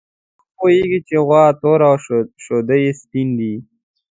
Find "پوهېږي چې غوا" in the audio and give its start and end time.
0.57-1.43